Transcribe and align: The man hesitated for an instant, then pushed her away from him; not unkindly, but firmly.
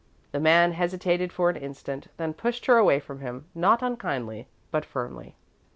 The 0.31 0.39
man 0.39 0.71
hesitated 0.71 1.31
for 1.31 1.51
an 1.51 1.55
instant, 1.55 2.07
then 2.17 2.33
pushed 2.33 2.65
her 2.65 2.77
away 2.79 2.99
from 2.99 3.19
him; 3.19 3.45
not 3.53 3.83
unkindly, 3.83 4.47
but 4.71 4.83
firmly. 4.83 5.35